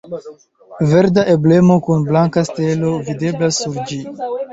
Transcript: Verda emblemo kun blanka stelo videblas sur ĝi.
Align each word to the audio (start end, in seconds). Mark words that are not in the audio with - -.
Verda 0.89 1.21
emblemo 1.33 1.75
kun 1.85 1.99
blanka 2.07 2.41
stelo 2.49 2.91
videblas 3.11 3.61
sur 3.65 3.79
ĝi. 3.93 4.01